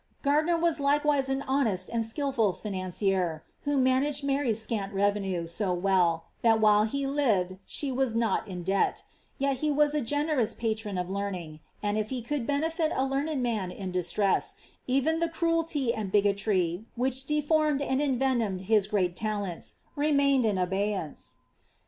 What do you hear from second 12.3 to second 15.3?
benefit a learned man in distress, even the